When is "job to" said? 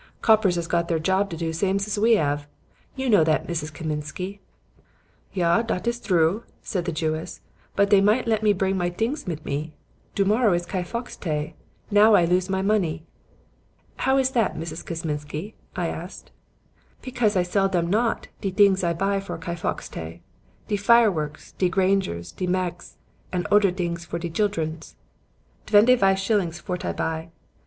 0.97-1.37